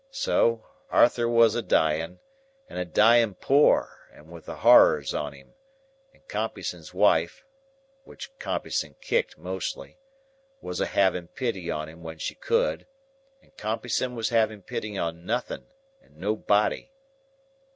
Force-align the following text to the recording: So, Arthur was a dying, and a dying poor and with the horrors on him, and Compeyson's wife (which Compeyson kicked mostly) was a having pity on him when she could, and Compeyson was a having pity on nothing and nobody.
So, 0.09 0.65
Arthur 0.89 1.29
was 1.29 1.53
a 1.53 1.61
dying, 1.61 2.17
and 2.67 2.79
a 2.79 2.85
dying 2.85 3.35
poor 3.35 4.07
and 4.11 4.31
with 4.31 4.47
the 4.47 4.55
horrors 4.55 5.13
on 5.13 5.31
him, 5.33 5.53
and 6.11 6.27
Compeyson's 6.27 6.91
wife 6.91 7.45
(which 8.03 8.31
Compeyson 8.39 8.95
kicked 8.99 9.37
mostly) 9.37 9.99
was 10.59 10.81
a 10.81 10.87
having 10.87 11.27
pity 11.27 11.69
on 11.69 11.87
him 11.87 12.01
when 12.01 12.17
she 12.17 12.33
could, 12.33 12.87
and 13.43 13.55
Compeyson 13.57 14.15
was 14.15 14.31
a 14.31 14.35
having 14.39 14.63
pity 14.63 14.97
on 14.97 15.23
nothing 15.23 15.67
and 16.01 16.17
nobody. 16.17 16.89